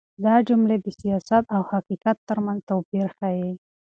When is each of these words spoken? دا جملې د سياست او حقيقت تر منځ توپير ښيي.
دا 0.25 0.35
جملې 0.47 0.77
د 0.81 0.87
سياست 0.99 1.43
او 1.55 1.61
حقيقت 1.71 2.17
تر 2.29 2.37
منځ 2.45 2.59
توپير 2.69 3.07
ښيي. 3.17 3.51